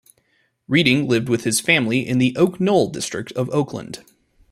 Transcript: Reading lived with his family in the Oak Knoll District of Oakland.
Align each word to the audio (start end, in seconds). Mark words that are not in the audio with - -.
Reading 0.67 1.07
lived 1.07 1.29
with 1.29 1.43
his 1.43 1.59
family 1.59 1.99
in 2.07 2.17
the 2.17 2.35
Oak 2.35 2.59
Knoll 2.59 2.87
District 2.89 3.31
of 3.33 3.51
Oakland. 3.51 4.03